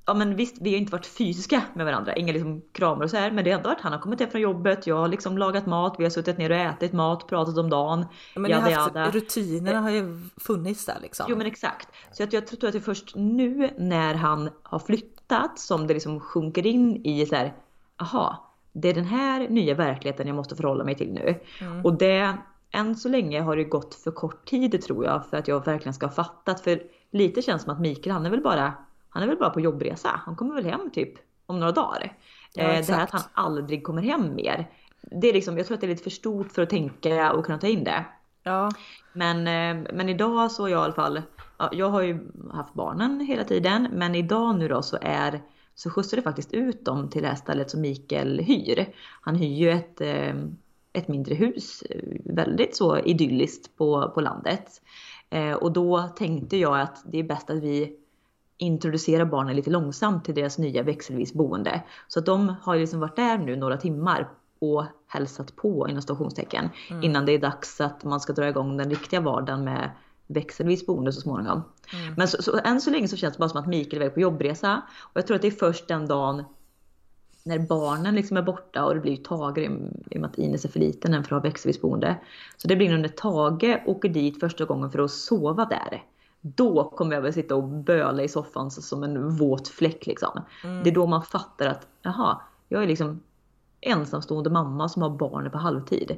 [0.09, 3.17] Ja men visst, vi har inte varit fysiska med varandra, inga liksom kramar och så
[3.17, 5.39] här, men det har ändå varit han har kommit hem från jobbet, jag har liksom
[5.39, 8.07] lagat mat, vi har suttit ner och ätit mat, pratat om dagen.
[8.35, 9.11] Ja, Men jada, haft, jada.
[9.11, 11.27] rutinerna har ju funnits där liksom.
[11.29, 11.89] Jo men exakt.
[12.13, 15.16] Så att jag tror att det är först nu när han har flyttat
[15.57, 17.55] som det liksom sjunker in i så här,
[17.97, 21.41] aha, det är den här nya verkligheten jag måste förhålla mig till nu.
[21.85, 22.37] Och det,
[22.71, 25.95] än så länge har det gått för kort tid tror jag för att jag verkligen
[25.95, 26.61] ska ha fattat.
[26.61, 28.73] För lite känns som att Mikael han är väl bara,
[29.09, 30.21] han är väl bara på jobbresa.
[30.25, 31.13] Han kommer väl hem typ
[31.47, 32.13] om några dagar.
[32.55, 34.71] Ja, eh, det här att han aldrig kommer hem mer.
[35.01, 37.47] Det är liksom, jag tror att det är lite för stort för att tänka och
[37.47, 38.05] kunna ta in det.
[38.43, 38.71] Ja,
[39.13, 41.23] Men, eh, men idag så är jag i alla fall,
[41.59, 42.19] ja, jag har ju
[42.53, 45.41] haft barnen hela tiden, men idag nu då så är
[45.75, 48.95] så skjutsar det faktiskt ut dem till det här stället som Mikael hyr.
[49.21, 50.35] Han hyr ju ett, eh,
[50.93, 54.83] ett mindre hus, eh, väldigt så idylliskt på, på landet.
[55.31, 57.97] Eh, Och då tänkte jag att det är bäst att vi
[58.59, 61.83] introducerar barnen lite långsamt till deras nya växelvis boende.
[62.09, 66.69] Så att de har liksom varit där nu några timmar och hälsat på inom stationstecken
[67.03, 69.91] innan det är dags att man ska dra igång den riktiga vardagen med
[70.27, 71.63] växelvis boende så småningom.
[72.17, 74.15] Men så, så än så länge så känns det bara som att Mikael är iväg
[74.15, 76.45] på jobbresa och jag tror att det är först den dagen
[77.45, 79.69] när barnen liksom är borta och det blir Tage i
[80.17, 82.17] och med att Ines är för liten än för att ha växelvis boende.
[82.57, 86.03] Så det blir nog när Tage åker dit första gången för att sova där.
[86.41, 90.41] Då kommer jag väl sitta och böla i soffan så- som en våt fläck liksom.
[90.85, 93.21] Det är då man fattar att jaha, jag är liksom
[93.81, 96.17] ensamstående mamma som har barnen på halvtid.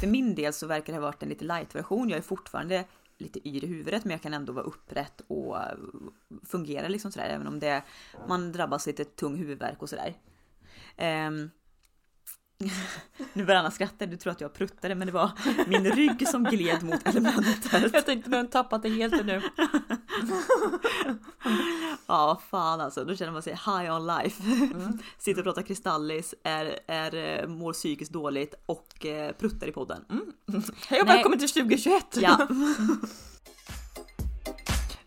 [0.00, 2.08] För min del så verkar det ha varit en lite light version.
[2.08, 2.84] Jag är fortfarande
[3.18, 5.56] lite yr i huvudet men jag kan ändå vara upprätt och
[6.46, 7.82] fungera liksom sådär även om det
[8.28, 10.14] man drabbas lite tung huvudvärk och sådär.
[10.96, 11.50] Ehm,
[13.32, 15.30] nu börjar Anna skratta, du tror att jag pruttade men det var
[15.66, 17.92] min rygg som gled mot elementet.
[17.92, 19.42] Jag tänkte nu har tappat det helt nu.
[22.06, 24.42] Ja fan alltså, då känner man sig high on life.
[25.18, 30.04] Sitter och pratar kristallis, är, är, eh, mår psykiskt dåligt och eh, pruttar i podden.
[30.10, 30.32] Mm.
[30.88, 32.04] Hej och välkommen till 2021!
[32.14, 32.48] Ja,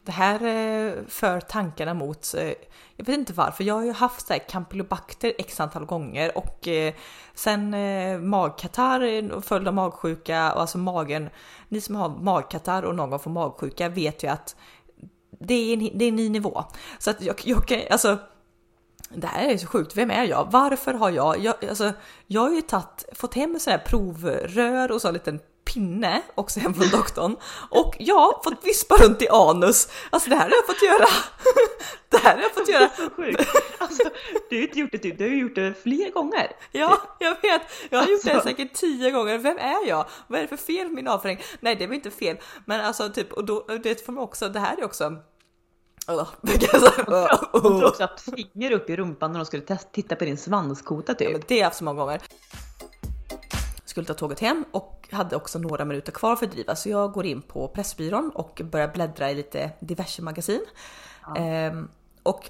[0.03, 2.33] Det här eh, för tankarna mot,
[2.95, 6.67] jag vet inte varför, jag har ju haft så här campylobacter x antal gånger och
[7.33, 7.75] sen
[8.29, 11.29] magkatarr följd av magsjuka och alltså magen,
[11.67, 14.55] ni som har magkatarr och någon gång får magsjuka vet ju att
[15.39, 16.63] det är en, det är en ny nivå.
[16.99, 18.17] Så att jag, jag kan, alltså
[19.09, 20.47] det här är så sjukt, vem är jag?
[20.51, 21.93] Varför har jag, jag, alltså,
[22.27, 25.39] jag har ju tatt, fått hem sådana här provrör och så en liten
[25.73, 27.35] pinne också hem från doktorn
[27.69, 29.87] och jag har fått vispa runt i anus.
[30.09, 31.05] Alltså det här har jag fått göra.
[32.09, 32.89] Det här har jag fått göra.
[32.97, 33.49] Så sjukt.
[33.77, 34.03] Alltså,
[34.49, 36.51] du har inte gjort det, typ- du har ju gjort det fler gånger.
[36.71, 37.61] Ja, jag vet.
[37.89, 38.47] Jag har gjort det Alltså.
[38.49, 39.37] säkert tio gånger.
[39.37, 40.05] Vem är jag?
[40.27, 41.39] Vad är det för fel med min avföring?
[41.59, 44.49] Nej, det är väl inte fel, men alltså typ och då det får man också.
[44.49, 45.15] Det här är också.
[46.07, 46.27] Jag
[47.61, 51.31] tror också finger upp i rumpan när de skulle titta på din svanskota Ja, typ.
[51.31, 52.21] men det har jag haft så många gånger.
[53.89, 57.11] Skulle ta tåget hem och hade också några minuter kvar för att driva så jag
[57.11, 60.65] går in på Pressbyrån och börjar bläddra i lite diverse magasin.
[61.37, 61.87] Ehm,
[62.23, 62.49] och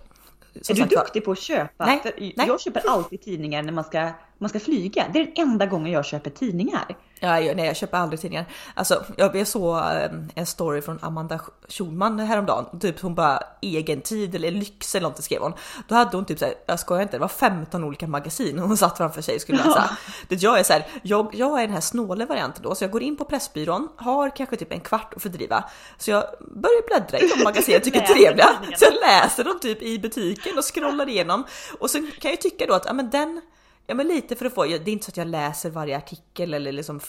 [0.54, 1.86] Är du sagt duktig på att köpa?
[1.86, 2.02] Nej,
[2.38, 2.48] nej.
[2.48, 5.06] Jag köper alltid tidningar när man ska, man ska flyga.
[5.14, 6.86] Det är den enda gången jag köper tidningar.
[7.20, 8.46] Ja, jag- nej, jag köper aldrig tidningar.
[8.74, 12.80] Alltså, jag, såg eh, en story från Amanda Schulman häromdagen.
[12.80, 15.54] Typ hon bara egen tid eller lyx eller något skrev hon.
[15.88, 18.98] Då hade hon typ såhär, jag skojar inte, det var 15 olika magasin hon satt
[18.98, 19.98] framför sig och skulle läsa.
[20.28, 23.04] Det jag är såhär, jag, jag är den här snåle varianten då, så jag går
[23.04, 25.64] in på Pressbyrån, har kanske typ en kvart att fördriva.
[25.98, 28.50] Så jag börjar bläddra i de magasin jag tycker är trevliga.
[28.78, 31.44] Så jag läser dem typ i butiken och scrollar igenom.
[31.80, 33.42] Och så kan jag ju tycka då att, ja men den
[33.90, 36.54] Ja men lite för att få, det är inte så att jag läser varje artikel
[36.54, 37.00] eller liksom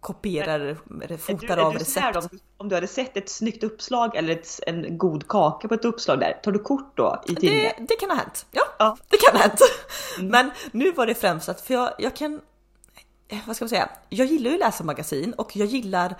[0.00, 2.14] kopierar, eller fotar av du här recept.
[2.32, 5.84] då, om du hade sett ett snyggt uppslag eller ett, en god kaka på ett
[5.84, 7.72] uppslag där, tar du kort då i tidningen?
[7.78, 8.46] Det, det kan ha hänt.
[8.50, 8.96] Ja, Ja.
[9.08, 9.60] det kan ha hänt.
[10.20, 12.40] Men nu var det främst att, för jag, jag kan,
[13.28, 16.14] eh, vad ska man säga, jag gillar ju att läsa magasin och jag gillar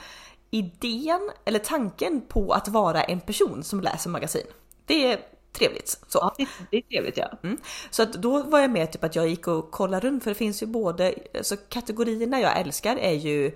[0.50, 4.46] idén eller tanken på att vara en person som läser magasin.
[4.87, 5.20] Det är
[5.56, 5.88] trevligt.
[6.08, 6.18] Så.
[6.18, 7.30] Ja, det, det är trevligt ja.
[7.42, 7.58] Mm.
[7.90, 10.34] Så att då var jag med typ att jag gick och kollade runt för det
[10.34, 13.52] finns ju både, alltså kategorierna jag älskar är ju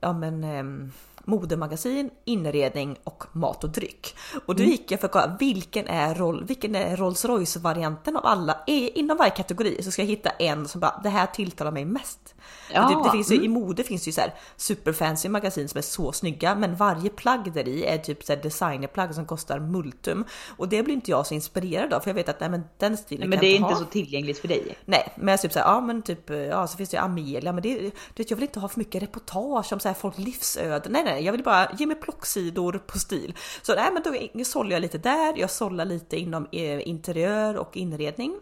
[0.00, 0.92] ja men ehm,
[1.24, 4.16] modemagasin, inredning och mat och dryck.
[4.46, 8.16] Och då gick jag för att kolla vilken är, roll, vilken är Rolls Royce varianten
[8.16, 11.72] av alla, inom varje kategori så ska jag hitta en som bara det här tilltalar
[11.72, 12.33] mig mest.
[12.72, 13.44] Ja, typ, det finns ju, mm.
[13.44, 17.10] I mode finns det ju så här superfancy magasin som är så snygga men varje
[17.10, 20.24] plagg där i är typ så här designerplagg som kostar multum.
[20.56, 22.96] Och det blir inte jag så inspirerad av för jag vet att nej, men den
[22.96, 23.80] stilen Men kan det är jag inte ha.
[23.80, 24.76] så tillgängligt för dig.
[24.84, 27.62] Nej, men jag typ såhär, ja men typ, ja så finns det ju Amelia, men
[27.62, 30.92] det, du vet, jag vill inte ha för mycket reportage om så här folk livsöden.
[30.92, 33.34] Nej, nej, jag vill bara ge mig plocksidor på stil.
[33.62, 34.02] Så nej, men
[34.34, 35.34] då sållar jag lite där.
[35.36, 38.40] Jag sållar lite inom eh, interiör och inredning.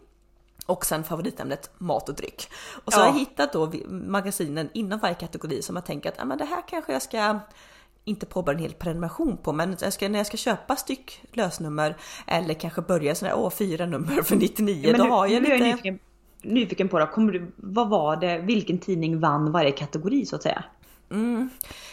[0.65, 2.49] Och sen favoritämnet mat och dryck.
[2.85, 3.03] Och så Ja.
[3.03, 6.45] har jag hittat då magasinen inom varje kategori som jag tänker att ja, men det
[6.45, 7.39] här kanske jag ska
[8.05, 11.95] inte påbörja en hel prenumeration på, men jag ska, när jag ska köpa styck lösnummer
[12.27, 15.43] eller kanske börja sådär, åh fyra nummer för 99, Ja, men då nu, har jag
[15.43, 15.65] nu är lite...
[15.65, 15.99] jag nyfiken,
[16.41, 17.07] nyfiken på det.
[17.07, 20.63] Kommer du, vad var det, vilken tidning vann varje kategori så att säga?
[21.11, 21.49] Mm.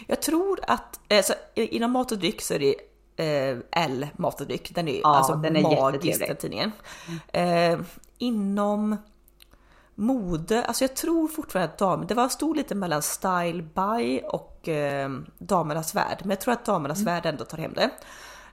[0.07, 2.75] Jag tror att så, i- inom mat och dryck så är det
[3.53, 4.75] eh, L mat och dryck.
[4.75, 6.29] Den är, Ja, alltså den är magisk jättetrevlig.
[6.29, 6.73] den tidningen.
[7.33, 7.79] Eh,
[8.21, 8.97] inom
[9.95, 14.69] mode, alltså jag tror fortfarande att dam, det var stod lite mellan Style By och
[14.69, 16.19] eh, Damernas Värld.
[16.21, 17.91] Men jag tror att Damernas Värld ändå tar hem det.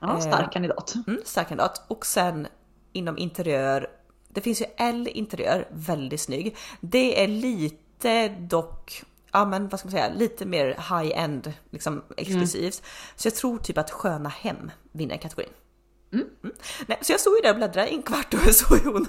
[0.00, 0.94] Ja, stark kandidat.
[1.06, 1.84] Mm, stark kandidat.
[1.88, 2.46] Och sen
[2.92, 3.86] inom interiör,
[4.28, 6.56] det finns ju L interiör, väldigt snygg.
[6.80, 9.02] Det är lite dock,
[9.32, 12.82] ja men vad ska man säga, lite mer high-end, liksom exklusivt.
[13.16, 15.52] Så jag tror typ att Sköna Hem vinner kategorin.
[16.12, 16.26] Mm.
[16.86, 19.06] Nej, så jag stod ju där och bläddrade i en kvart och så hon,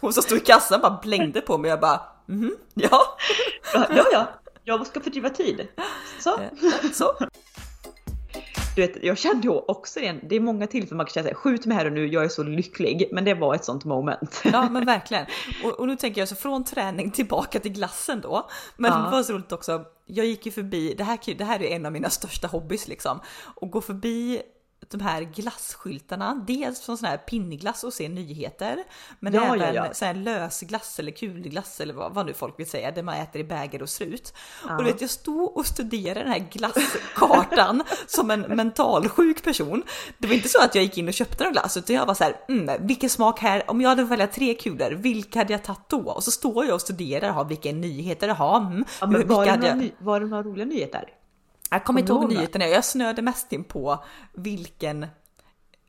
[0.00, 3.16] hon som stod i kassan bara blängde på mig och jag bara mhm, ja.
[3.74, 4.26] Ja, ja, ja.
[4.64, 5.68] Jag ska fördriva tid.
[6.20, 6.40] Så.
[6.92, 7.16] Så.
[8.76, 11.34] Du vet, jag kände ju också igen, det är många tillfällen man kan känna sig,
[11.34, 13.08] skjut mig här och nu, jag är så lycklig.
[13.12, 14.40] Men det var ett sånt moment.
[14.44, 15.26] Ja men verkligen.
[15.64, 18.50] Och, och nu tänker jag så från träning tillbaka till glassen då.
[18.76, 18.98] Men Ja.
[18.98, 19.84] det var så roligt också.
[20.06, 23.20] Jag gick ju förbi, det här, det här är en av mina största hobbys liksom.
[23.54, 24.42] Och gå förbi
[24.90, 26.44] de här glasskyltarna.
[26.46, 28.84] Dels från sån här pinnglass och se nyheter.
[29.20, 29.94] Men Ja, ja, även ja.
[29.94, 32.90] sån här lösglass eller kulglass eller vad, vad nu folk vill säga.
[32.90, 34.34] Det man äter i bägare och strut.
[34.68, 34.76] Ja.
[34.76, 39.82] Och du vet, jag stod och studerade den här glasskartan som en mentalsjuk person.
[40.18, 42.14] Det var inte så att jag gick in och köpte någon glass utan jag var
[42.14, 45.52] så här, mm, vilken smak här, om jag hade fått välja tre kulor, vilka hade
[45.52, 46.10] jag tagit då?
[46.10, 49.56] Och så står jag och studerar, ha, vilka nyheter, ha, mm, Ja, men var, det
[49.56, 49.90] några jag...
[49.98, 51.19] var det några roliga nyheter?
[51.70, 55.06] Jag kommer inte ihåg nyheterna, jag snöade mest in på vilken,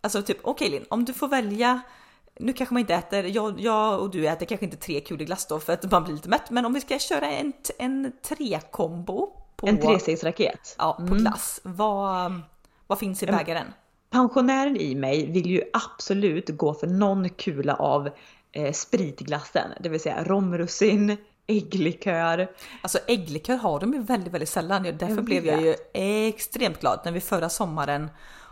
[0.01, 1.81] alltså typ okej Linn, om du får välja
[2.39, 5.47] nu kanske man inte äter, jag, jag och du äter kanske inte tre kulor glass
[5.47, 9.29] då för att man blir lite mätt, men om vi ska köra en, en tre-kombo
[9.55, 10.75] på, En trestegsraket.
[10.77, 12.41] ja, på glass, vad,
[12.87, 13.37] vad finns i Mm.
[13.37, 13.67] bägaren?
[14.09, 18.09] Pensionären i mig vill ju absolut gå för någon kula av
[18.51, 21.17] eh, spritglassen, det vill säga romrussin,
[21.57, 22.47] ägglikör.
[22.81, 24.83] Alltså ägglikör har de ju väldigt, väldigt sällan.
[24.83, 25.75] Därför Jag blev jag ju
[26.27, 28.09] extremt glad när vi förra sommaren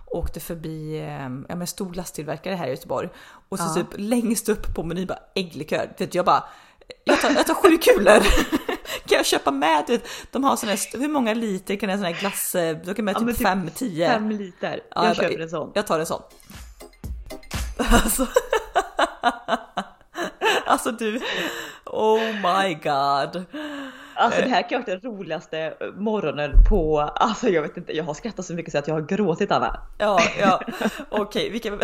[0.08, 3.10] åkte förbi eh, ja, men stor glasstillverkare här i Göteborg
[3.50, 3.74] och så Ja.
[3.74, 5.92] typ längst upp på menyn bara ägglikör.
[5.98, 6.44] Vet, jag bara,
[7.04, 8.20] jag tar, jag tar sju kulor.
[9.06, 9.84] kan jag köpa med?
[9.88, 12.94] Vet, de har såna här, hur många liter kan en sån här glass, eh, då
[12.94, 14.08] kan Ja, typ men typ 5, 10.
[14.10, 14.80] Fem liter.
[14.96, 15.72] Ja, jag bara- köper en sån.
[15.76, 16.22] Jag tar en sån.
[17.92, 18.28] Alltså,
[20.88, 21.20] alltså du,
[21.86, 23.46] oh my god.
[24.16, 28.04] Alltså det här kan ha varit den roligaste morgonen på, alltså jag vet inte, jag
[28.04, 29.80] har skrattat så mycket så att jag har gråtit Anna.
[29.98, 30.62] Ja, ja.
[31.10, 31.82] okej, vi, kan,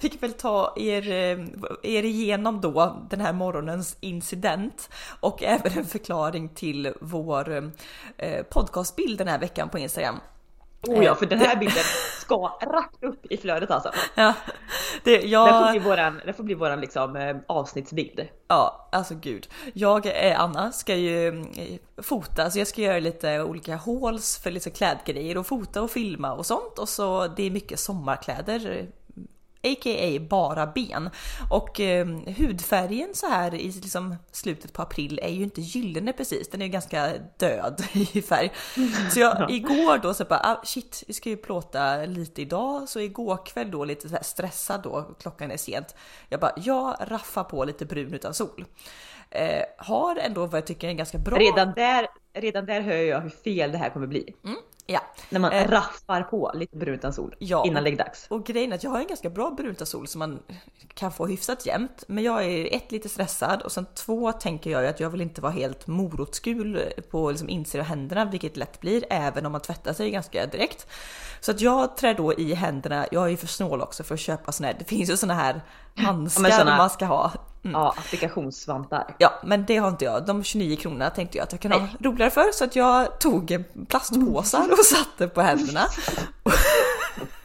[0.00, 1.46] vi kan väl ta er, eh,
[1.82, 7.72] er igenom då den här morgonens incident och även en förklaring till vår
[8.16, 10.20] eh, podcastbild den här veckan på Instagram.
[10.88, 11.82] Oh ja, för den här bilden
[12.20, 13.90] ska rakt upp i flödet alltså.
[14.14, 14.34] Ja,
[15.04, 18.28] det, Det får jag, bli våran, det får bli våran liksom eh, avsnittsbild.
[18.48, 19.48] ja, alltså gud.
[19.72, 24.50] Jag, eh, Anna, ska ju eh, fota, så jag ska göra lite olika hauls för
[24.50, 26.78] lite klädgrejer och fota och filma och sånt.
[26.78, 28.86] Och så det är mycket sommarkläder.
[29.64, 30.20] A.k.a.
[30.30, 31.10] bara ben.
[31.50, 36.48] Och eh, hudfärgen så här i liksom slutet på april är ju inte gyllene precis,
[36.50, 38.52] den är ju ganska död i färg.
[39.10, 42.88] Så jag igår då så bara, ah, shit, vi ska ju plåta lite idag.
[42.88, 45.94] Så igår kväll då lite så stressad då, klockan är sent.
[46.28, 48.64] Jag bara, jag raffar på lite brun utan sol.
[49.30, 51.38] Eh, har ändå vad jag tycker är en ganska bra...
[51.38, 54.34] Redan där, redan där hör jag hur fel det här kommer bli.
[54.86, 55.00] Ja.
[55.30, 55.68] När man Eh.
[55.70, 57.66] raffar på lite brunt utan sol Ja.
[57.66, 58.26] innan läggdags.
[58.30, 60.42] Och grejen är att jag har en ganska bra brunt sol som man
[60.94, 62.04] kan få hyfsat jämnt.
[62.08, 65.20] Men jag är ett lite stressad och sen två tänker jag ju att jag vill
[65.20, 69.60] inte vara helt morotsgul på liksom insidan av händerna, vilket lätt blir även om man
[69.60, 70.86] tvättar sig ganska direkt.
[71.40, 73.06] Så att jag trär då i händerna.
[73.12, 74.76] Jag är ju för snål också för att köpa såna här.
[74.78, 75.60] Det finns ju såna här
[75.96, 77.32] handskar såna- man ska ha.
[77.64, 77.80] Mm.
[77.80, 79.14] Ja, applikationssvantar.
[79.18, 80.26] Ja, men det har inte jag.
[80.26, 83.64] De 29 kronorna tänkte jag att jag kan ha roligare för så att jag tog
[83.88, 85.86] plastpåsar och satte på händerna.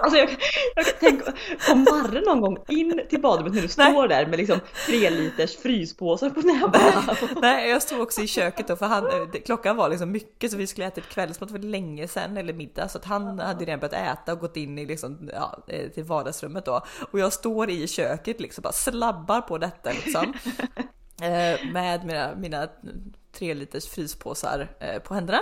[0.00, 0.36] Alltså jag,
[0.76, 1.32] jag tänka,
[1.68, 5.56] kom Marre någon gång in till badrummet när du står där med liksom tre liters
[5.56, 7.16] fryspåsar på näbbarna?
[7.40, 10.56] Nej, jag stod också i köket då för han, det- klockan var liksom mycket så
[10.56, 13.80] vi skulle äta ett kvällsmat för länge sedan eller middag så att han hade redan
[13.80, 16.80] börjat äta och gått in i liksom, ja, eh, till vardagsrummet då.
[17.12, 20.34] Och jag står i köket liksom bara slabbar på detta liksom
[21.22, 22.68] eh, med mina, mina
[23.38, 25.38] tre liters fryspåsar eh, på händerna.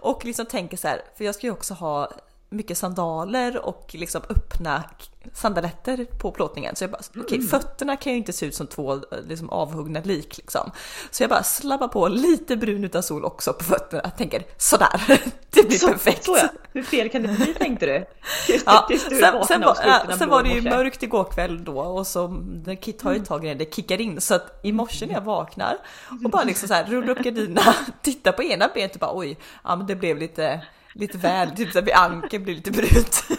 [0.00, 2.10] Och liksom tänker så här, för jag ska ju också ha
[2.54, 4.84] mycket sandaler och liksom öppna
[5.32, 6.76] sandaletter på plåtningen.
[6.76, 10.36] Så jag bara, okej fötterna kan ju inte se ut som två liksom, avhuggna lik
[10.36, 10.70] liksom.
[11.10, 14.02] Så jag bara slabbar på lite brun utan sol också på fötterna.
[14.04, 15.00] Jag tänker sådär,
[15.50, 16.24] det blir Så, perfekt.
[16.24, 16.48] så ja.
[16.72, 18.06] Hur fel kan det bli tänkte du?
[18.66, 21.64] Ja, du sen, sen, var, ja, dina sen var det ju i mörkt igår kväll
[21.64, 22.44] då och så
[22.80, 25.20] kit har ju ett tag innan det kickar in så att i morse när jag
[25.20, 25.76] vaknar
[26.24, 29.38] och bara liksom så här rullar upp gardinerna, tittar på ena benet och bara oj,
[29.64, 30.60] ja men det blev lite
[30.94, 33.24] lite väl, typ så här vid ankeln blev lite brunt.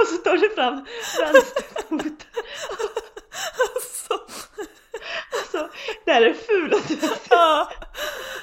[0.00, 0.84] Och så tar du fram
[1.20, 2.16] vänsterfoten.
[4.08, 4.14] Så,
[5.32, 5.68] Alltså,
[6.04, 7.26] det här är det fulaste jag sett.
[7.30, 7.70] ja,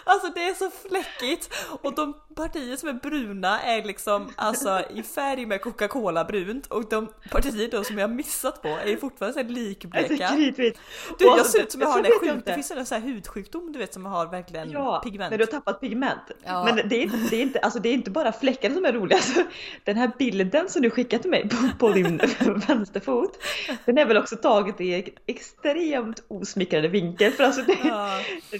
[0.03, 1.49] alltså det är så fläckigt
[1.81, 6.89] och de partier som är bruna är liksom alltså i färg med Coca-Cola brunt och
[6.89, 10.27] de partier då som jag har missat på är fortfarande så här Alltså likbleka.
[10.27, 10.79] kritvit.
[11.19, 12.45] Du, jag ser ut som jag har jag sjuk...
[12.45, 15.31] Det finns en sån här hudsjukdom du vet som har verkligen Ja, pigment.
[15.31, 16.19] när du har tappat pigment.
[16.45, 16.63] Ja.
[16.63, 18.93] Men det är, inte- det, är inte, alltså det är inte bara fläckarna som är
[18.93, 19.17] roliga.
[19.17, 19.43] Alltså,
[19.83, 22.17] den här bilden som du skickat till mig på, på din
[22.67, 23.37] vänsterfot,
[23.85, 27.31] den är väl också taget i en extremt osmickrande vinkel.
[27.31, 28.19] För alltså det, Ja.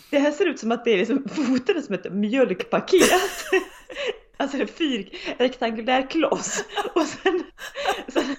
[0.10, 3.10] det här ser ut som att det är liksom, foten är som ett mjölkpaket.
[4.38, 6.64] Alltså en fyr, rektangulär kloss.
[6.96, 7.44] Och sen,
[8.14, 8.36] sen,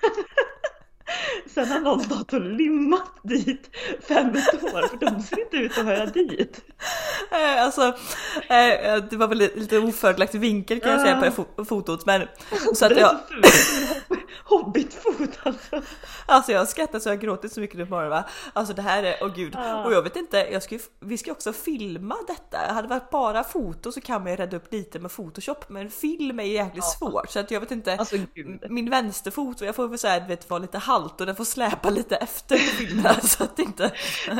[1.54, 3.70] sen har någon stått och limmat dit
[4.08, 6.60] fem tår för de ser inte ut att höra dit.
[7.30, 7.82] Eh, Alltså,
[8.48, 12.28] eh, det var väl lite- ofördelaktig vinkel kan jag säga på det fotot men
[12.74, 13.16] så att jag.
[14.44, 15.82] Hobbitfot alltså.
[16.26, 18.24] alltså jag skrattar så jag gråtit så mycket nu på morgonen va.
[18.52, 19.56] Alltså det här är, åh gud.
[19.84, 22.58] Och jag vet inte, jag ska, vi ska också filma detta.
[22.58, 25.90] Hade det varit bara foto så kan man ju rädda upp lite med photoshop men
[25.90, 27.96] film är jäkligt svårt så att jag vet inte.
[27.96, 28.16] Alltså
[28.68, 32.16] min vänsterfot, jag får väl säga vet vara lite halt och den får släpa lite
[32.16, 33.92] efter på filmerna så att inte...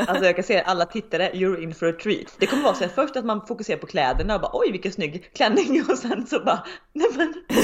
[0.09, 2.35] Alltså jag kan se alla tittare, you're in for a treat.
[2.39, 4.93] Det kommer vara så här först att man fokuserar på kläderna och bara oj vilken
[4.93, 7.35] snygg klänning och sen så bara nej men.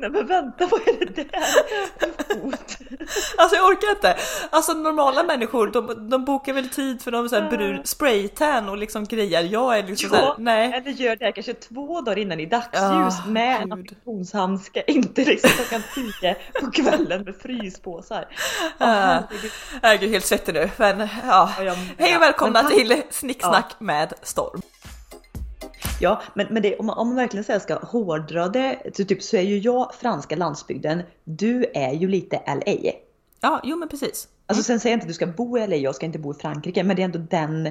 [0.00, 1.44] nej men vänta vad är det där?
[3.36, 4.16] Alltså jag orkar inte.
[4.50, 8.78] Alltså normala människor de, de bokar väl tid för någon sån här brun spraytan och
[8.78, 9.42] liksom grejer.
[9.42, 10.72] Jag är liksom såhär, Ja, nej.
[10.72, 12.74] eller gör det här kanske två dagar innan i dagsljus
[13.24, 15.82] Ah, med en applikationshandske, inte liksom klockan
[16.20, 18.24] 10 på kvällen med fryspåsar.
[18.78, 19.20] Ah.
[19.82, 20.08] herregud.
[20.08, 21.52] Är helt svettig nu men ja.
[21.64, 21.74] Ja.
[21.98, 24.62] Hej och välkomna till Snicksnack med Storm.
[26.04, 29.22] Ja, men, men det, om, man, om man verkligen här ska hårdra det så, typ,
[29.22, 31.02] så är ju jag franska landsbygden.
[31.24, 32.92] Du är ju lite LA.
[33.40, 34.28] Ja, jo men precis.
[34.46, 36.34] Alltså sen säger jag inte att du ska bo i LA, jag ska inte bo
[36.34, 37.66] i Frankrike, men det är ändå den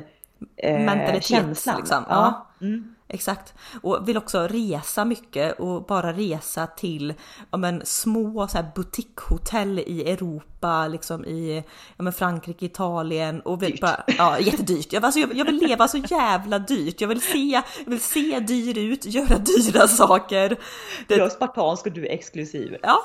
[0.57, 1.77] eh, Mentalitet känslan.
[1.77, 2.03] liksom.
[2.09, 2.47] Ja.
[2.59, 2.67] Ja.
[3.07, 3.53] Exakt.
[3.81, 7.13] Och vill också resa mycket och bara resa till
[7.51, 11.63] ja, men, små så här, boutiquehotell i Europa, liksom i
[11.97, 14.93] ja, men, Frankrike, Italien och vill bara, ja, jättedyrt.
[14.93, 17.01] Jag, alltså, jag, jag vill leva så jävla dyrt.
[17.01, 20.57] Jag vill se, jag vill se dyr ut, göra dyra saker.
[21.07, 22.77] Det, Jag är spartansk och du är exklusiv.
[22.81, 22.99] ja,